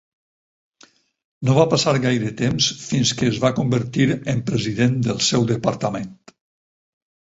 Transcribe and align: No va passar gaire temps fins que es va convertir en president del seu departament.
No 1.49 1.57
va 1.57 1.65
passar 1.75 1.93
gaire 2.07 2.33
temps 2.41 2.71
fins 2.87 3.13
que 3.21 3.31
es 3.35 3.39
va 3.47 3.55
convertir 3.63 4.11
en 4.37 4.45
president 4.53 5.01
del 5.13 5.27
seu 5.31 5.51
departament. 5.57 6.15